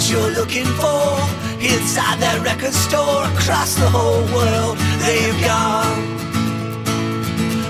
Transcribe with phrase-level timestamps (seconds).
[0.00, 1.12] what you're looking for
[1.60, 4.78] inside that record store across the whole world.
[5.04, 6.00] They've gone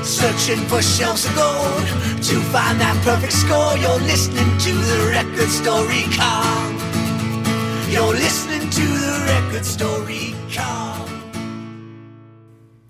[0.05, 1.83] searching for shelves of gold
[2.23, 3.77] to find that perfect score.
[3.79, 6.79] You're listening to the record store recon.
[7.91, 11.09] You're listening to the record store recon.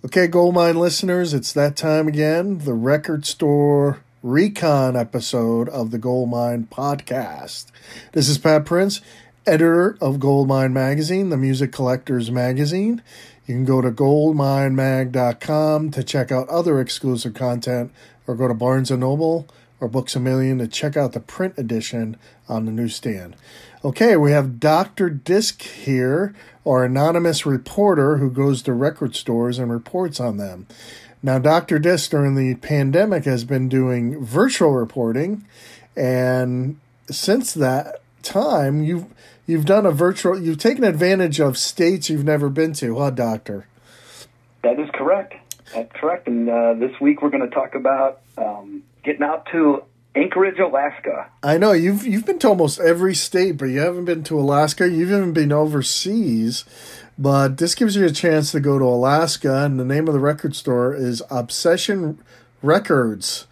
[0.05, 2.59] Okay, Goldmine listeners, it's that time again.
[2.59, 7.67] The record store recon episode of the Goldmine podcast.
[8.13, 9.01] This is Pat Prince,
[9.51, 13.03] editor of Goldmine Magazine, the music collector's magazine.
[13.47, 17.91] You can go to goldminemag.com to check out other exclusive content
[18.29, 19.49] or go to Barnes & Noble
[19.81, 22.17] or Books A Million to check out the print edition
[22.49, 23.35] on the newsstand.
[23.85, 25.11] Okay, we have Dr.
[25.11, 26.33] Disc here,
[26.65, 30.69] our anonymous reporter who goes to record stores and reports on them.
[31.25, 31.81] Now, Dr.
[31.81, 35.45] Disc during the pandemic has been doing virtual reporting,
[35.97, 36.79] and
[37.11, 39.07] since that time, you've
[39.47, 40.41] you've done a virtual.
[40.41, 43.67] You've taken advantage of states you've never been to, huh, Doctor?
[44.63, 45.35] That is correct.
[45.75, 46.27] That's correct.
[46.27, 51.31] And uh, this week we're going to talk about um, getting out to Anchorage, Alaska.
[51.43, 54.89] I know you've you've been to almost every state, but you haven't been to Alaska.
[54.89, 56.65] You've even been overseas.
[57.19, 60.21] But this gives you a chance to go to Alaska, and the name of the
[60.21, 62.19] record store is Obsession
[62.63, 63.47] Records.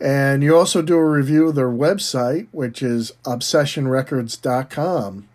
[0.00, 5.28] And you also do a review of their website, which is obsessionrecords.com.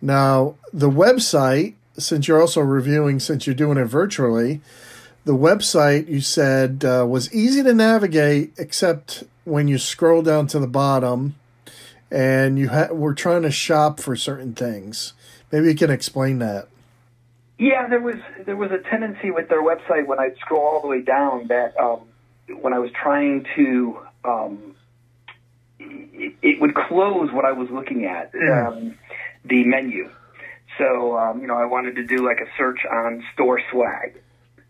[0.00, 4.60] Now, the website, since you're also reviewing, since you're doing it virtually,
[5.24, 10.58] the website you said uh, was easy to navigate, except when you scroll down to
[10.58, 11.36] the bottom
[12.10, 15.12] and you ha- were trying to shop for certain things.
[15.52, 16.66] Maybe you can explain that.
[17.58, 20.88] Yeah, there was there was a tendency with their website when I'd scroll all the
[20.88, 22.00] way down that um,
[22.60, 24.74] when I was trying to um,
[25.78, 28.98] it, it would close what I was looking at um,
[29.44, 30.10] the menu.
[30.78, 34.20] So um, you know, I wanted to do like a search on store swag,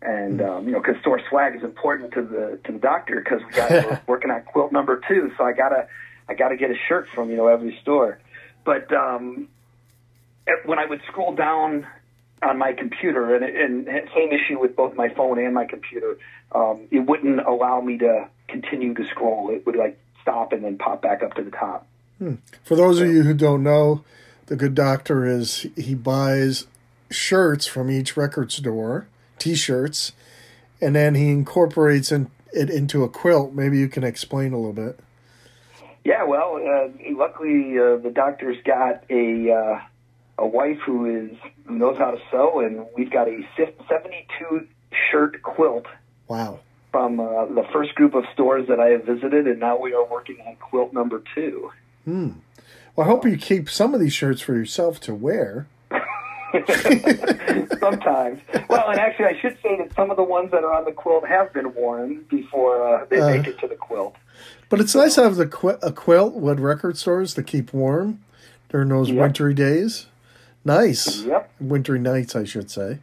[0.01, 3.41] and um, you know, because store swag is important to the to the doctor because
[3.45, 5.87] we got we're working on quilt number two, so I gotta
[6.27, 8.19] I gotta get a shirt from you know every store.
[8.65, 9.47] But um,
[10.65, 11.87] when I would scroll down
[12.43, 13.43] on my computer, and,
[13.87, 16.17] and same issue with both my phone and my computer,
[16.53, 19.49] um, it wouldn't allow me to continue to scroll.
[19.49, 21.87] It would like stop and then pop back up to the top.
[22.19, 22.35] Hmm.
[22.63, 24.03] For those of you who don't know,
[24.47, 26.67] the good doctor is he buys
[27.09, 29.07] shirts from each record store,
[29.39, 30.11] t-shirts,
[30.81, 33.53] and then he incorporates in, it into a quilt.
[33.53, 34.99] Maybe you can explain a little bit.
[36.03, 39.81] Yeah, well, uh, luckily uh, the doctor's got a uh,
[40.37, 41.31] a wife who is
[41.65, 44.67] who knows how to sew, and we've got a 72
[45.11, 45.85] shirt quilt.
[46.27, 46.59] Wow.
[46.91, 50.05] From uh, the first group of stores that I have visited, and now we are
[50.05, 51.71] working on quilt number two.
[52.05, 52.29] Hmm.
[52.95, 55.67] Well, I hope you keep some of these shirts for yourself to wear.
[57.79, 58.39] Sometimes.
[58.69, 60.91] Well, and actually, I should say that some of the ones that are on the
[60.91, 63.29] quilt have been worn before uh, they Uh.
[63.31, 64.15] make it to the quilt.
[64.69, 68.19] But it's nice to have the qu- a quilt with record stores to keep warm
[68.69, 69.19] during those Yep.
[69.21, 70.07] wintry days.
[70.65, 71.23] Nice.
[71.23, 71.51] Yep.
[71.59, 72.99] Wintry nights, I should say.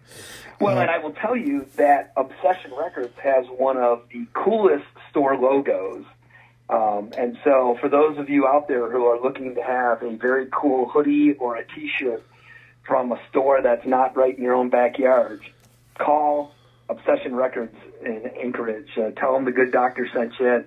[0.61, 5.37] Well, and I will tell you that Obsession Records has one of the coolest store
[5.37, 6.05] logos.
[6.69, 10.17] Um, and so, for those of you out there who are looking to have a
[10.17, 12.23] very cool hoodie or a T-shirt
[12.87, 15.41] from a store that's not right in your own backyard,
[15.99, 16.55] call
[16.89, 17.75] Obsession Records
[18.05, 18.91] in Anchorage.
[18.97, 20.65] Uh, tell them the good doctor sent you, and,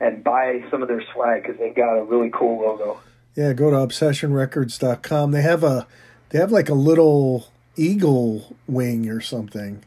[0.00, 2.98] and buy some of their swag because they've got a really cool logo.
[3.36, 5.30] Yeah, go to obsessionrecords.com.
[5.30, 5.86] They have a
[6.30, 9.84] they have like a little eagle wing or something.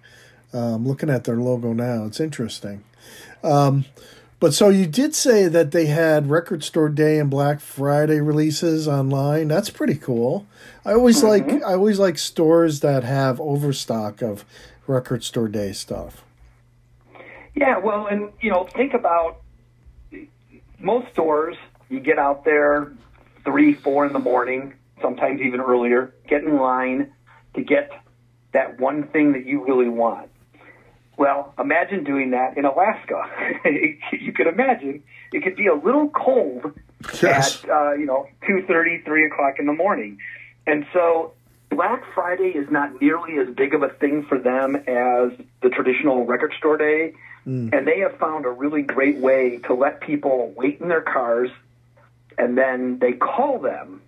[0.53, 2.83] Um, looking at their logo now, it's interesting.
[3.43, 3.85] Um,
[4.41, 8.87] but so you did say that they had Record Store Day and Black Friday releases
[8.87, 9.47] online.
[9.47, 10.47] That's pretty cool.
[10.83, 14.43] I always like I always like stores that have overstock of
[14.87, 16.23] Record Store Day stuff.
[17.53, 19.41] Yeah, well, and you know, think about
[20.79, 21.55] most stores.
[21.89, 22.91] You get out there
[23.43, 26.13] three, four in the morning, sometimes even earlier.
[26.27, 27.11] Get in line
[27.55, 27.91] to get
[28.53, 30.29] that one thing that you really want.
[31.17, 33.29] Well, imagine doing that in Alaska.
[34.11, 35.03] you could imagine
[35.33, 36.73] it could be a little cold
[37.21, 37.63] Yes.
[37.63, 40.19] at uh, you know two thirty, three o'clock in the morning,
[40.67, 41.33] and so
[41.69, 45.31] Black Friday is not nearly as big of a thing for them as
[45.63, 47.13] the traditional record store day,
[47.45, 51.49] and they have found a really great way to let people wait in their cars,
[52.37, 54.01] and then they call them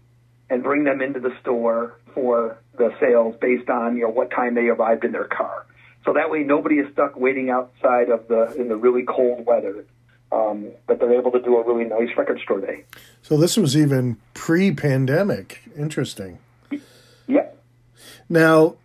[0.49, 4.55] and bring them into the store for the sales based on you know what time
[4.55, 5.65] they arrived in their car.
[6.05, 9.85] So that way nobody is stuck waiting outside of the in the really cold weather.
[10.31, 12.85] Um, but they're able to do a really nice record store day.
[13.21, 15.61] So this was even pre-pandemic.
[15.77, 16.39] Interesting.
[17.27, 17.63] Yep.
[18.29, 18.75] Now,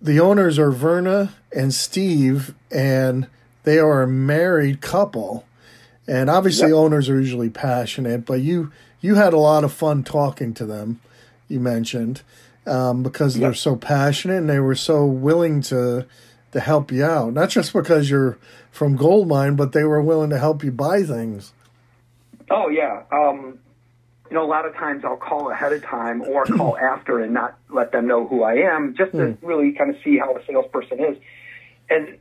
[0.00, 3.26] the owners are Verna and Steve, and
[3.64, 5.44] they are a married couple.
[6.06, 6.76] And obviously, Yep.
[6.76, 8.70] owners are usually passionate, but you
[9.04, 10.98] you had a lot of fun talking to them.
[11.46, 12.22] You mentioned
[12.66, 16.06] um, because they're so passionate and they were so willing to
[16.52, 17.34] to help you out.
[17.34, 18.38] Not just because you're
[18.70, 21.52] from Goldmine, but they were willing to help you buy things.
[22.50, 23.02] Oh yeah.
[23.12, 23.58] Um,
[24.30, 27.34] you know, a lot of times I'll call ahead of time or call after and
[27.34, 30.42] not let them know who I am, just to really kind of see how a
[30.46, 31.18] salesperson is.
[31.90, 32.18] And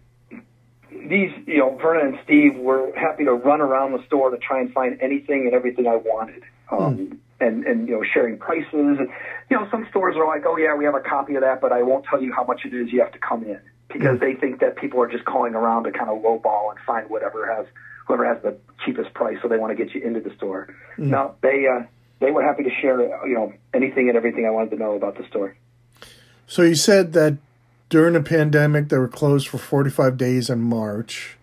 [0.92, 4.60] these, you know, Verna and Steve were happy to run around the store to try
[4.60, 6.44] and find anything and everything I wanted.
[6.80, 8.70] Um, and, and, you know, sharing prices.
[8.72, 9.10] And,
[9.50, 11.74] you know, some stores are like, oh, yeah, we have a copy of that, but
[11.74, 12.92] I won't tell you how much it is.
[12.94, 13.60] You have to come in
[13.90, 17.10] because they think that people are just calling around to kind of lowball and find
[17.10, 17.66] whatever has,
[18.08, 19.38] whoever has the cheapest price.
[19.42, 20.74] So they want to get you into the store.
[20.98, 21.84] No, they, uh,
[22.20, 25.18] they were happy to share, you know, anything and everything I wanted to know about
[25.18, 25.56] the store.
[26.48, 27.38] So you said that
[27.90, 31.38] during the pandemic they were closed for 45 days in March.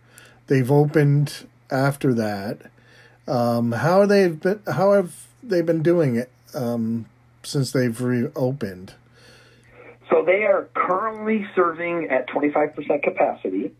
[0.46, 2.58] They've opened after that.
[3.30, 4.60] Um, how they've been?
[4.66, 7.06] How have they been doing it um,
[7.44, 8.94] since they've reopened?
[10.10, 13.70] So they are currently serving at 25% capacity.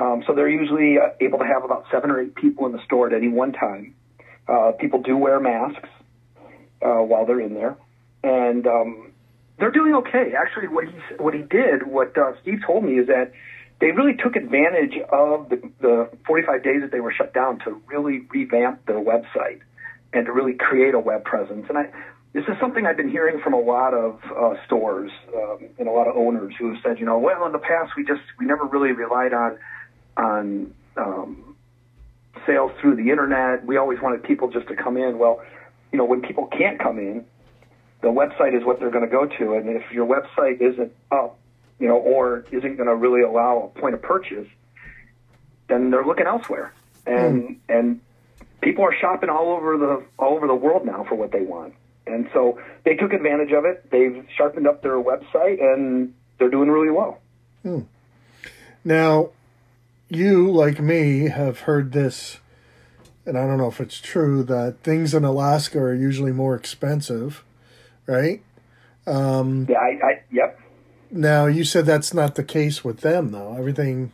[0.00, 2.82] Um, so they're usually uh, able to have about seven or eight people in the
[2.84, 3.94] store at any one time.
[4.48, 5.90] Uh, people do wear masks
[6.80, 7.76] uh, while they're in there,
[8.22, 9.12] and um,
[9.58, 10.32] they're doing okay.
[10.34, 13.32] Actually, what he what he did, what uh, Steve told me, is that
[13.80, 17.80] they really took advantage of the, the 45 days that they were shut down to
[17.86, 19.60] really revamp their website
[20.12, 21.66] and to really create a web presence.
[21.68, 21.90] And I,
[22.32, 25.92] this is something I've been hearing from a lot of uh, stores um, and a
[25.92, 28.46] lot of owners who have said, you know, well, in the past we just we
[28.46, 29.58] never really relied on
[30.16, 31.56] on um,
[32.46, 33.64] sales through the internet.
[33.64, 35.18] We always wanted people just to come in.
[35.18, 35.42] Well,
[35.92, 37.24] you know, when people can't come in,
[38.02, 41.38] the website is what they're going to go to, and if your website isn't up,
[41.78, 44.48] you know, or isn't going to really allow a point of purchase,
[45.68, 46.72] then they're looking elsewhere.
[47.06, 47.52] And hmm.
[47.68, 48.00] and
[48.60, 51.74] people are shopping all over the all over the world now for what they want.
[52.06, 53.90] And so they took advantage of it.
[53.90, 57.20] They've sharpened up their website and they're doing really well.
[57.62, 57.80] Hmm.
[58.84, 59.30] Now,
[60.08, 62.38] you like me have heard this,
[63.26, 67.44] and I don't know if it's true that things in Alaska are usually more expensive,
[68.06, 68.42] right?
[69.06, 70.60] Um, yeah, I, I yep.
[71.10, 73.54] Now you said that's not the case with them, though.
[73.56, 74.12] Everything.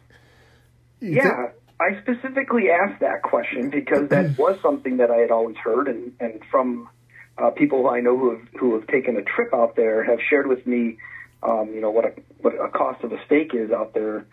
[1.00, 5.88] Yeah, I specifically asked that question because that was something that I had always heard,
[5.88, 6.88] and and from
[7.36, 10.18] uh, people who I know who have who have taken a trip out there have
[10.30, 10.98] shared with me,
[11.42, 14.24] um, you know, what a what a cost of a steak is out there.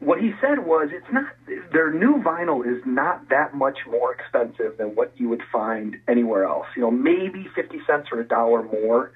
[0.00, 1.32] What he said was, it's not
[1.72, 6.44] their new vinyl is not that much more expensive than what you would find anywhere
[6.44, 6.66] else.
[6.76, 9.12] You know, maybe fifty cents or a dollar more,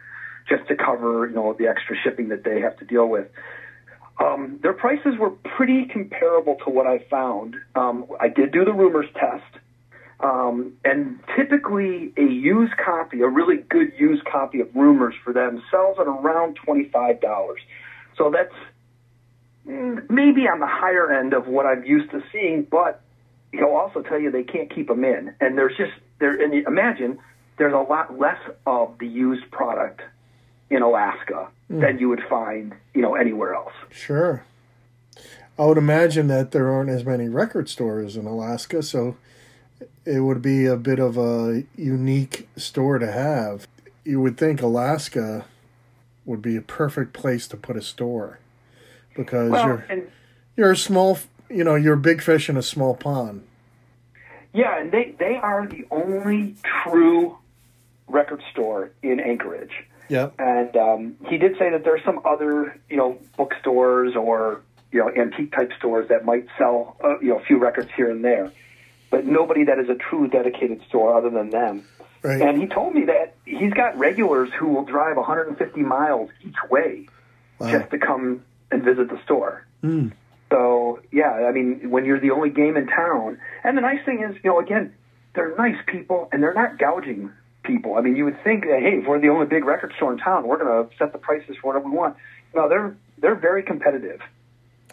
[0.49, 3.29] just to cover you know the extra shipping that they have to deal with.
[4.21, 7.57] Um, their prices were pretty comparable to what I found.
[7.75, 9.59] Um, I did do the rumors test,
[10.21, 15.63] um, and typically a used copy, a really good used copy of rumors for them,
[15.71, 17.61] sells at around twenty five dollars.
[18.17, 18.55] So that's
[19.67, 23.01] mm, maybe on the higher end of what I'm used to seeing, but
[23.53, 25.35] he'll also tell you they can't keep them in.
[25.41, 26.41] And there's just there.
[26.41, 27.19] And imagine
[27.59, 30.03] there's a lot less of the used product
[30.73, 31.81] in Alaska hmm.
[31.81, 33.75] than you would find, you know, anywhere else.
[33.91, 34.45] Sure.
[35.59, 39.17] I would imagine that there aren't as many record stores in Alaska, so
[40.07, 43.69] it would be a bit of a unique store to have.
[44.03, 45.45] You would think Alaska
[46.25, 48.39] would be a perfect place to put a store
[49.15, 50.11] because Well, you're and
[50.57, 51.19] you're a small,
[51.51, 53.43] you know, you're a big fish in a small pond.
[54.55, 57.37] yeah, and they they are the only true
[58.09, 59.85] record store in Anchorage.
[60.09, 60.35] Yep.
[60.39, 65.11] And um, he did say that there's some other, you know, bookstores or you know
[65.11, 68.53] antique type stores that might sell, uh, you know, a few records here and there,
[69.11, 71.85] but nobody that is a true dedicated store other than them.
[72.23, 72.41] Right.
[72.41, 77.09] And he told me that he's got regulars who will drive 150 miles each way
[77.61, 79.67] just to come and visit the store.
[80.51, 84.23] So yeah, I mean, when you're the only game in town, and the nice thing
[84.23, 84.95] is, you know, again,
[85.35, 87.33] they're nice people and they're not gouging
[87.63, 87.97] people.
[87.97, 90.19] I mean, you would think that hey, if we're the only big record store in
[90.19, 92.17] town, we're going to set the prices for whatever we want.
[92.55, 94.21] No, they're they're very competitive.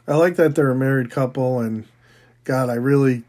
[0.08, 1.86] I like that they're a married couple, and
[2.44, 3.24] God, I really,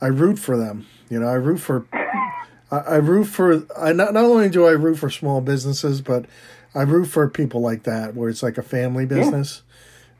[0.00, 0.86] I root for them.
[1.08, 3.66] You know, I root for, I, I root for.
[3.76, 6.26] I not not only do I root for small businesses, but
[6.74, 9.62] I root for people like that where it's like a family business.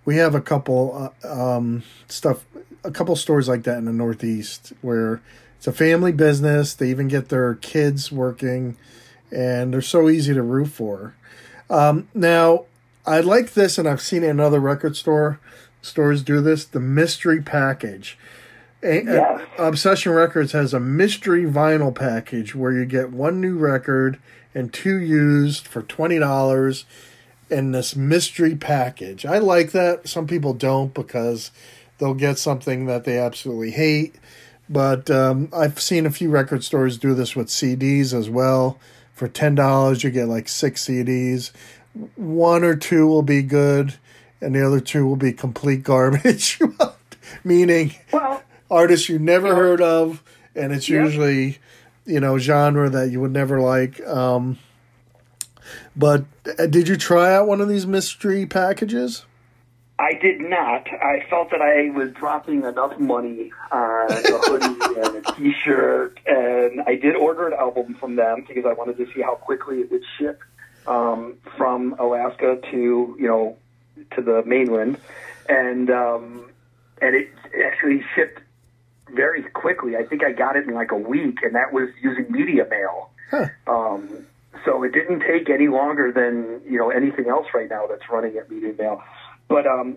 [0.05, 2.45] We have a couple uh, um, stuff,
[2.83, 5.21] a couple stores like that in the Northeast where
[5.63, 6.75] it's a family business.
[6.75, 8.77] They even get their kids working,
[9.31, 11.15] and they're so easy to root for.
[11.71, 12.65] Um, now,
[13.07, 15.39] I like this, and I've seen it in other record store
[15.81, 16.65] stores do this.
[16.65, 18.19] The mystery package.
[18.83, 19.41] A- Yes.
[19.57, 24.19] Obsession Records has a mystery vinyl package where you get one new record
[24.57, 26.87] and two used for twenty dollars
[27.51, 29.25] in this mystery package.
[29.25, 30.09] I like that.
[30.09, 31.53] Some people don't because
[31.99, 34.17] they'll get something that they absolutely hate.
[34.73, 38.79] But um, I've seen a few record stores do this with CDs as well.
[39.13, 41.53] For ten dollars, you get like six CDs.
[42.17, 43.95] One or two will be good,
[44.41, 46.59] and the other two will be complete garbage.
[47.45, 50.23] Meaning Well, artists you never heard of,
[50.57, 51.05] and it's Yeah.
[51.05, 51.59] usually
[52.07, 54.01] you know genre that you would never like.
[54.07, 54.59] Um,
[55.95, 56.25] but
[56.59, 59.25] uh, did you try out one of these mystery packages?
[59.99, 60.89] I did not.
[60.89, 66.83] I felt that I was dropping enough money on a hoodie and a T-shirt, and
[66.87, 69.91] I did order an album from them because I wanted to see how quickly it
[69.91, 70.41] would ship
[70.87, 73.57] um, from Alaska to you know
[74.17, 74.99] to the mainland,
[75.49, 76.51] and um,
[77.01, 77.29] and it
[77.65, 78.41] actually shipped
[79.15, 79.97] very quickly.
[79.97, 83.11] I think I got it in like a week, and that was using media mail.
[83.67, 84.27] Um,
[84.65, 88.37] so it didn't take any longer than you know anything else right now that's running
[88.37, 89.03] at Media Mail.
[89.49, 89.97] But um,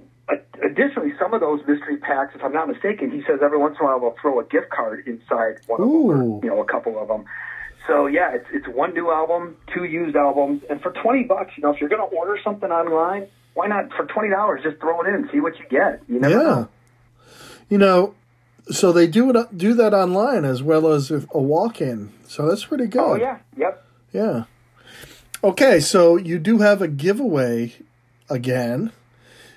[0.64, 3.86] additionally, some of those mystery packs, if I'm not mistaken, he says every once in
[3.86, 6.66] a while they'll throw a gift card inside one of them, or, you know, a
[6.66, 7.26] couple of them.
[7.88, 11.62] So yeah, it's it's one new album, two used albums, and for twenty bucks, you
[11.64, 15.02] know, if you're going to order something online, why not for twenty dollars just throw
[15.02, 16.02] it in and see what you get?
[16.08, 16.44] You never Yeah.
[16.44, 16.68] know.
[17.70, 18.16] You know,
[18.72, 22.12] so they do it do that online as well as a walk-in.
[22.28, 23.00] So that's pretty good.
[23.02, 23.86] Oh yeah, yep.
[24.12, 24.46] Yeah.
[25.44, 27.74] Okay, so you do have a giveaway
[28.32, 28.92] again.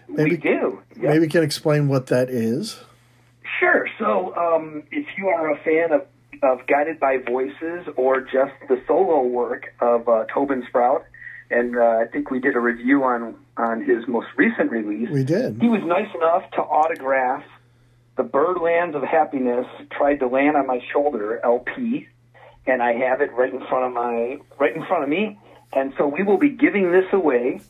[0.08, 0.82] Maybe we do.
[0.96, 1.02] Yep.
[1.02, 2.78] maybe you can explain what that is.
[3.60, 3.86] Sure.
[3.98, 6.06] So, um, if you are a fan of,
[6.42, 11.04] of Guided by Voices or just the solo work of uh, Tobin Sprout,
[11.50, 15.08] and uh, I think we did a review on on his most recent release.
[15.10, 15.60] We did.
[15.60, 17.42] He was nice enough to autograph
[18.18, 22.08] the Birdlands of Happiness tried to land on my shoulder LP,
[22.66, 25.38] and I have it right in front of my right in front of me.
[25.72, 27.60] And so we will be giving this away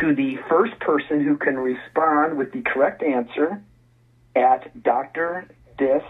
[0.00, 3.62] to the first person who can respond with the correct answer
[4.34, 5.48] at Dr.
[5.78, 6.04] Disc,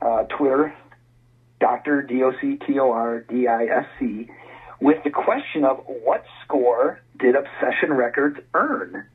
[0.00, 0.74] uh, Twitter,
[1.60, 2.02] Dr.
[2.02, 4.28] D O C T O R D I S C,
[4.80, 9.06] with the question of what score did Obsession Records earn?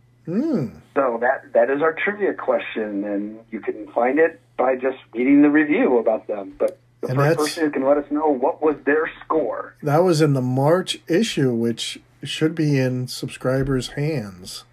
[0.95, 5.41] So that that is our trivia question, and you can find it by just reading
[5.41, 6.53] the review about them.
[6.57, 9.75] But the And first person who can let us know what was their score.
[9.81, 14.63] That was in the March issue, which should be in subscribers' hands.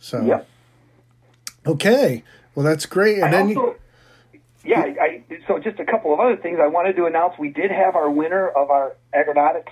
[0.00, 0.48] So Yep.
[1.66, 2.22] okay,
[2.54, 3.16] well that's great.
[3.16, 3.74] And I then you,
[4.64, 7.38] yeah, I, so just a couple of other things I wanted to announce.
[7.38, 9.66] We did have our winner of our Aggronautix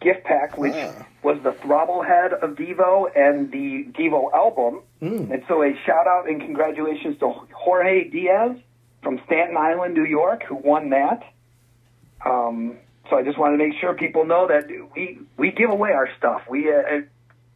[0.00, 1.06] gift pack, which Ah.
[1.22, 4.80] was the Throbblehead of Devo and the Devo album.
[5.00, 5.30] Hmm.
[5.32, 8.56] And so a shout out and congratulations to Jorge Diaz
[9.02, 11.22] from Staten Island, New York, who won that.
[12.24, 12.76] Um,
[13.10, 16.08] so I just wanted to make sure people know that we we give away our
[16.16, 16.42] stuff.
[16.48, 17.02] We uh,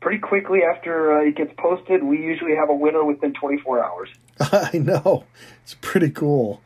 [0.00, 2.02] pretty quickly after uh, it gets posted.
[2.02, 4.08] We usually have a winner within 24 hours.
[4.40, 5.24] I know.
[5.62, 6.60] It's pretty cool.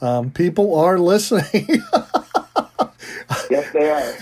[0.00, 1.66] Um, people are listening.
[3.50, 4.14] yes, they are.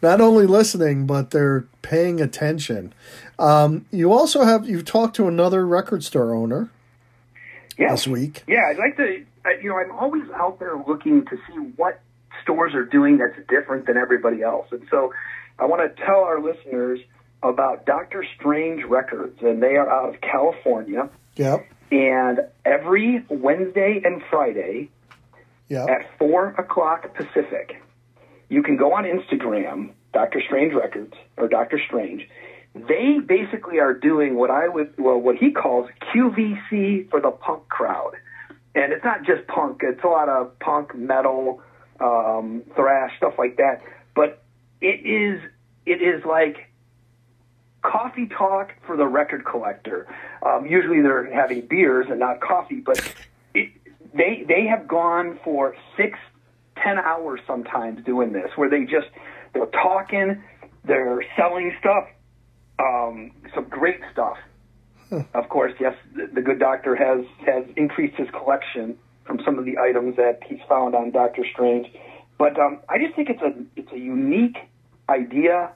[0.00, 2.94] Not only listening, but they're paying attention.
[3.38, 6.70] Um, you also have you've talked to another record store owner
[7.76, 7.90] yes.
[7.90, 8.42] this week.
[8.46, 9.24] Yeah, I'd like to.
[9.62, 12.00] You know, I'm always out there looking to see what
[12.42, 15.12] stores are doing that's different than everybody else, and so
[15.58, 17.00] I want to tell our listeners
[17.42, 21.08] about Doctor Strange Records, and they are out of California.
[21.36, 21.66] Yep.
[21.90, 24.90] And every Wednesday and Friday
[25.68, 25.88] Yep.
[25.88, 27.82] at four o'clock Pacific,
[28.48, 32.28] you can go on Instagram, Doctor Strange Records or Doctor Strange.
[32.74, 37.68] They basically are doing what I would, well, what he calls QVC for the punk
[37.68, 38.12] crowd,
[38.74, 41.60] and it's not just punk; it's a lot of punk, metal,
[42.00, 43.82] um, thrash, stuff like that.
[44.14, 44.42] But
[44.80, 45.40] it is,
[45.86, 46.68] it is like
[47.82, 50.06] coffee talk for the record collector.
[50.44, 52.98] Um, usually they're having beers and not coffee, but
[53.54, 53.70] it,
[54.14, 56.18] they they have gone for six,
[56.76, 59.08] ten hours sometimes doing this, where they just
[59.52, 60.42] they're talking,
[60.84, 62.08] they're selling stuff,
[62.78, 64.36] um, some great stuff.
[65.32, 68.98] Of course, yes, the, the good doctor has has increased his collection
[69.28, 71.86] from some of the items that he's found on Doctor Strange,
[72.38, 74.56] but um, I just think it's a it's a unique
[75.08, 75.70] idea.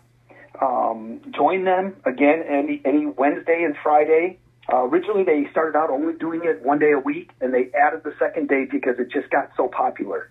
[0.61, 4.39] Um, join them again any any Wednesday and Friday.
[4.73, 8.03] Uh, originally, they started out only doing it one day a week, and they added
[8.05, 10.31] the second day because it just got so popular.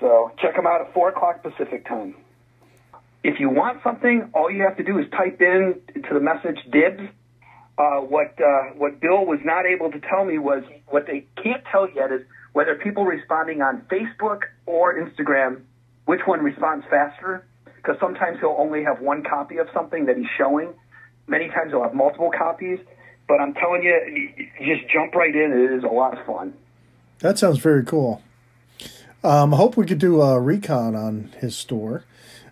[0.00, 2.14] So check them out at four o'clock Pacific time.
[3.24, 6.58] If you want something, all you have to do is type in to the message
[6.70, 7.08] dibs.
[7.78, 11.62] Uh, what uh, what Bill was not able to tell me was what they can't
[11.70, 15.60] tell yet is whether people responding on Facebook or Instagram,
[16.06, 17.44] which one responds faster.
[17.76, 20.74] Because sometimes he'll only have one copy of something that he's showing.
[21.28, 22.80] Many times he'll have multiple copies.
[23.28, 25.52] But I'm telling you, you just jump right in.
[25.52, 26.54] It is a lot of fun.
[27.20, 28.22] That sounds very cool.
[29.22, 32.04] Um, I hope we could do a recon on his store.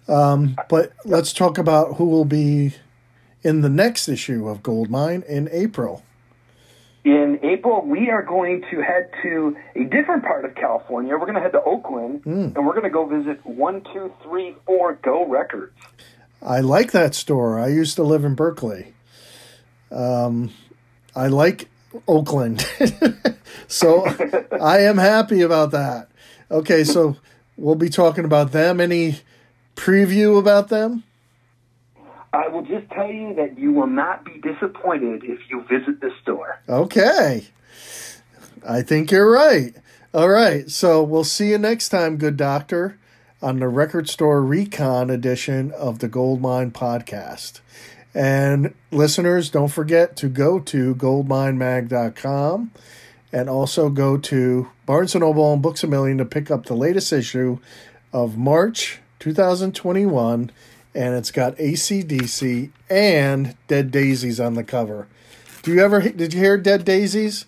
[0.07, 2.75] Um, but let's talk about who will be
[3.47, 6.03] in the next issue of Goldmine in April.
[7.05, 11.13] In April, we are going to head to a different part of California.
[11.13, 15.73] We're going to head to Oakland, and we're going to go visit 1234 Go Records.
[16.43, 17.61] I like that store.
[17.61, 18.95] I used to live in Berkeley.
[19.93, 20.51] Um,
[21.15, 21.69] I like
[22.09, 22.67] Oakland.
[23.69, 24.05] so
[24.61, 26.09] I am happy about that.
[26.51, 27.17] Okay, so
[27.57, 28.81] we'll be talking about them.
[28.81, 29.21] Any
[29.77, 31.05] preview about them?
[32.37, 36.11] I will just tell you that you will not be disappointed if you visit the
[36.21, 36.61] store.
[36.69, 37.47] Okay.
[38.69, 39.75] I think you're right.
[40.13, 40.71] All right.
[40.71, 42.99] So we'll see you next time, good doctor,
[43.41, 47.61] on the Record Store Recon edition of the Goldmine podcast.
[48.15, 52.71] And listeners, don't forget to go to goldminemag.com
[53.33, 56.77] and also go to Barnes & Noble and Books A Million to pick up the
[56.77, 57.61] latest issue
[58.13, 60.51] of March 2021
[60.97, 65.07] and it's got ACDC and Dead Daisies on the cover.
[65.63, 67.45] Do you ever did you hear Dead Daisies?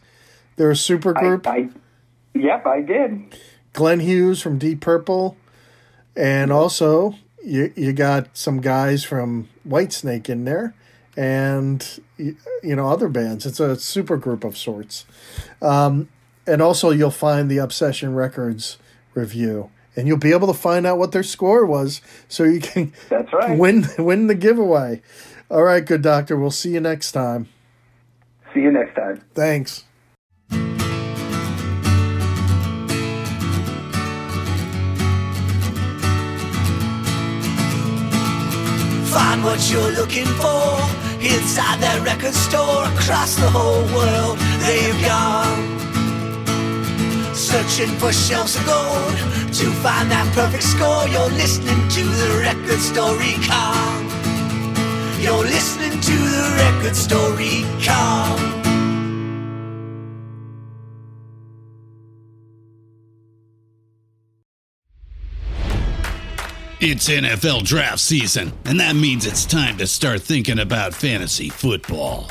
[0.56, 1.46] They're a super group.
[1.46, 1.68] I, I,
[2.34, 3.34] yep, I did.
[3.72, 5.37] Glenn Hughes from Deep Purple,
[6.14, 10.74] and also you you got some guys from Whitesnake in there,
[11.16, 13.46] and you, you know other bands.
[13.46, 15.06] It's a super group of sorts,
[15.62, 16.08] um,
[16.46, 18.76] and also you'll find the Obsession Records
[19.14, 22.92] review, and you'll be able to find out what their score was, so you can
[23.11, 23.58] That's right.
[23.58, 25.02] win win the giveaway.
[25.50, 26.37] All right, good doctor.
[26.37, 27.48] We'll see you next time.
[28.54, 29.22] See you next time.
[29.34, 29.84] Thanks.
[39.11, 40.78] Find what you're looking for
[41.20, 44.38] inside that record store across the whole world.
[44.64, 45.88] They've gone
[47.38, 49.12] searching for shelves of gold
[49.55, 51.07] to find that perfect score.
[51.09, 54.11] You're listening to the record store recon.
[55.20, 58.59] You're listening to the record store recon.
[66.81, 72.31] It's NFL draft season, and that means it's time to start thinking about fantasy football.